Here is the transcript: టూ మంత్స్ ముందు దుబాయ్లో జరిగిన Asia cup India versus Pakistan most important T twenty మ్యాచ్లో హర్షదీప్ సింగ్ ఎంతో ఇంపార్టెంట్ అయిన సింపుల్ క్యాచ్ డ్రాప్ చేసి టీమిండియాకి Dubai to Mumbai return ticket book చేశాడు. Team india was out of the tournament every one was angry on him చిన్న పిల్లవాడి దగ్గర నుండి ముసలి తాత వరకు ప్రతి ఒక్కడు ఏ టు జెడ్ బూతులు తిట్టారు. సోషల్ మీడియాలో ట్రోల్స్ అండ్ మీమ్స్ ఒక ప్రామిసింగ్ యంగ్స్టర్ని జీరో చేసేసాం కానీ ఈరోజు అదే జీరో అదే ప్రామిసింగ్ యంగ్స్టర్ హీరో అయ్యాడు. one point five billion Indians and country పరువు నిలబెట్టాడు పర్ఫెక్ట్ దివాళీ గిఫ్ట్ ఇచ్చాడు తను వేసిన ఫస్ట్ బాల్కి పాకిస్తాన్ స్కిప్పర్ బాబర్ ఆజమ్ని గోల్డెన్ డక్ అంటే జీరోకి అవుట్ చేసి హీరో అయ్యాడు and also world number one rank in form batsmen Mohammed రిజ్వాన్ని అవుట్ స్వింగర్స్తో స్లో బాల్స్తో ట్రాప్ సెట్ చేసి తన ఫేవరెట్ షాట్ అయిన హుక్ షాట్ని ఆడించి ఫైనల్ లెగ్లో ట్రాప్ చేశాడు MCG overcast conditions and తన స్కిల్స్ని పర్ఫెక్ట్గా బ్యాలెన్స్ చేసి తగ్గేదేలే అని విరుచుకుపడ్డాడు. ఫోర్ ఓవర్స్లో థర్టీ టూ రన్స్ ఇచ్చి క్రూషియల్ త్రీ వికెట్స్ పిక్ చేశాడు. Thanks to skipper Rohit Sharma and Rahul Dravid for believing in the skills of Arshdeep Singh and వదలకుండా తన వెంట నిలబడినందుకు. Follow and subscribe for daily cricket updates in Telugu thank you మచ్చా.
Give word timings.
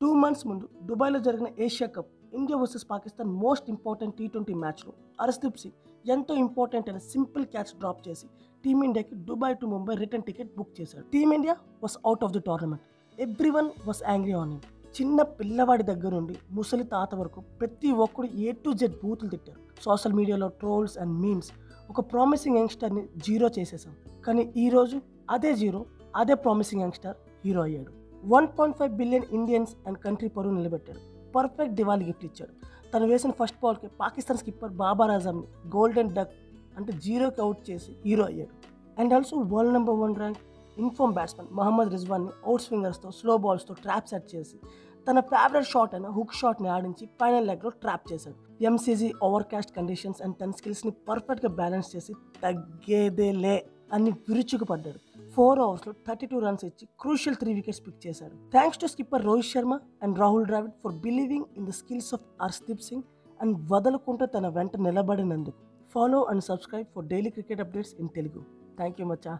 టూ 0.00 0.08
మంత్స్ 0.22 0.44
ముందు 0.48 0.66
దుబాయ్లో 0.88 1.18
జరిగిన 1.26 1.48
Asia 1.64 1.86
cup 1.94 2.10
India 2.38 2.56
versus 2.58 2.84
Pakistan 2.90 3.30
most 3.44 3.66
important 3.72 4.14
T 4.18 4.26
twenty 4.32 4.54
మ్యాచ్లో 4.62 4.92
హర్షదీప్ 5.20 5.58
సింగ్ 5.62 5.76
ఎంతో 6.14 6.32
ఇంపార్టెంట్ 6.42 6.88
అయిన 6.90 7.00
సింపుల్ 7.14 7.44
క్యాచ్ 7.54 7.72
డ్రాప్ 7.80 8.02
చేసి 8.08 8.26
టీమిండియాకి 8.64 9.16
Dubai 9.28 9.56
to 9.60 9.66
Mumbai 9.72 9.94
return 10.02 10.24
ticket 10.28 10.50
book 10.58 10.72
చేశాడు. 10.80 11.04
Team india 11.14 11.54
was 11.82 11.96
out 12.06 12.24
of 12.26 12.32
the 12.36 12.42
tournament 12.48 12.84
every 13.18 13.50
one 13.58 13.70
was 13.88 14.02
angry 14.12 14.34
on 14.42 14.52
him 14.54 14.64
చిన్న 14.98 15.22
పిల్లవాడి 15.40 15.86
దగ్గర 15.90 16.12
నుండి 16.18 16.36
ముసలి 16.58 16.86
తాత 16.94 17.14
వరకు 17.22 17.40
ప్రతి 17.60 17.92
ఒక్కడు 18.06 18.28
ఏ 18.46 18.52
టు 18.64 18.72
జెడ్ 18.82 18.96
బూతులు 19.04 19.30
తిట్టారు. 19.34 19.60
సోషల్ 19.86 20.16
మీడియాలో 20.20 20.48
ట్రోల్స్ 20.62 20.98
అండ్ 21.04 21.14
మీమ్స్ 21.24 21.50
ఒక 21.92 22.00
ప్రామిసింగ్ 22.12 22.58
యంగ్స్టర్ని 22.62 23.02
జీరో 23.26 23.48
చేసేసాం 23.58 23.96
కానీ 24.26 24.44
ఈరోజు 24.64 24.98
అదే 25.36 25.52
జీరో 25.62 25.80
అదే 26.22 26.36
ప్రామిసింగ్ 26.44 26.84
యంగ్స్టర్ 26.86 27.16
హీరో 27.44 27.62
అయ్యాడు. 27.62 27.92
one 28.23 28.47
point 28.57 28.77
five 28.77 28.93
billion 28.93 29.27
Indians 29.31 29.73
and 29.87 29.97
country 29.97 30.29
పరువు 30.29 30.53
నిలబెట్టాడు 30.53 31.01
పర్ఫెక్ట్ 31.35 31.73
దివాళీ 31.73 32.05
గిఫ్ట్ 32.05 32.25
ఇచ్చాడు 32.25 32.53
తను 32.93 33.05
వేసిన 33.07 33.31
ఫస్ట్ 33.31 33.59
బాల్కి 33.61 33.87
పాకిస్తాన్ 33.99 34.39
స్కిప్పర్ 34.39 34.73
బాబర్ 34.81 35.11
ఆజమ్ని 35.11 35.47
గోల్డెన్ 35.75 36.11
డక్ 36.13 36.33
అంటే 36.77 36.91
జీరోకి 36.99 37.41
అవుట్ 37.41 37.61
చేసి 37.69 37.91
హీరో 38.05 38.23
అయ్యాడు 38.23 38.53
and 38.97 39.13
also 39.13 39.37
world 39.53 39.73
number 39.73 39.97
one 39.99 40.15
rank 40.15 40.41
in form 40.77 41.13
batsmen 41.13 41.49
Mohammed 41.51 41.91
రిజ్వాన్ని 41.91 42.31
అవుట్ 42.45 42.63
స్వింగర్స్తో 42.63 43.09
స్లో 43.11 43.33
బాల్స్తో 43.37 43.73
ట్రాప్ 43.83 44.07
సెట్ 44.07 44.27
చేసి 44.35 44.57
తన 45.07 45.19
ఫేవరెట్ 45.29 45.67
షాట్ 45.67 45.93
అయిన 45.95 46.07
హుక్ 46.07 46.33
షాట్ని 46.33 46.69
ఆడించి 46.69 47.05
ఫైనల్ 47.19 47.47
లెగ్లో 47.47 47.71
ట్రాప్ 47.81 48.05
చేశాడు 48.11 48.37
MCG 48.65 49.09
overcast 49.51 49.71
conditions 49.75 50.21
and 50.21 50.35
తన 50.39 50.51
స్కిల్స్ని 50.51 50.93
పర్ఫెక్ట్గా 51.09 51.51
బ్యాలెన్స్ 51.55 51.89
చేసి 51.95 52.13
తగ్గేదేలే 52.43 53.55
అని 53.92 54.10
విరుచుకుపడ్డాడు. 54.28 55.00
ఫోర్ 55.34 55.58
ఓవర్స్లో 55.58 55.92
థర్టీ 56.06 56.26
టూ 56.26 56.38
రన్స్ 56.38 56.64
ఇచ్చి 56.64 56.88
క్రూషియల్ 57.00 57.36
త్రీ 57.36 57.54
వికెట్స్ 57.54 57.82
పిక్ 57.86 58.00
చేశాడు. 58.06 58.34
Thanks 58.52 58.80
to 58.80 58.86
skipper 58.86 59.24
Rohit 59.24 59.46
Sharma 59.46 59.74
and 60.02 60.18
Rahul 60.18 60.46
Dravid 60.46 60.74
for 60.84 60.94
believing 61.06 61.44
in 61.56 61.66
the 61.66 61.74
skills 61.80 62.14
of 62.14 62.24
Arshdeep 62.42 62.82
Singh 62.88 63.02
and 63.42 63.72
వదలకుండా 63.72 64.26
తన 64.26 64.48
వెంట 64.48 64.76
నిలబడినందుకు. 64.76 65.58
Follow 65.94 66.22
and 66.24 66.44
subscribe 66.44 66.88
for 66.94 67.06
daily 67.12 67.30
cricket 67.30 67.60
updates 67.60 67.94
in 68.00 68.08
Telugu 68.16 68.42
thank 68.76 69.00
you 69.00 69.06
మచ్చా. 69.06 69.38